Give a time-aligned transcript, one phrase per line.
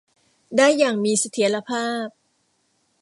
[0.57, 2.07] ได้อย่างมีเสถียรภาพ